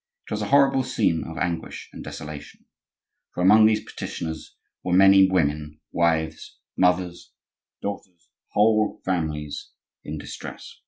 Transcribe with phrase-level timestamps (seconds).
[0.27, 2.65] It was a horrible scene of anguish and desolation;
[3.35, 7.33] for among these petitioners were many women, wives, mothers,
[7.83, 9.69] daughters, whole families
[10.03, 10.79] in distress.